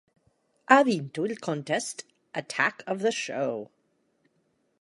Ha 0.65 0.81
vinto 0.83 1.25
il 1.25 1.37
contest 1.37 2.03
"Attack 2.31 2.81
of 2.87 3.01
the 3.03 3.11
Show! 3.11 3.69